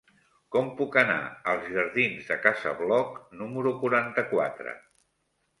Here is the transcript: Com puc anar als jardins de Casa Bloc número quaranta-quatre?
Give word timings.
Com 0.53 0.69
puc 0.79 0.95
anar 1.01 1.17
als 1.51 1.67
jardins 1.75 2.31
de 2.31 2.37
Casa 2.47 2.73
Bloc 2.81 3.21
número 3.43 3.75
quaranta-quatre? 3.85 4.79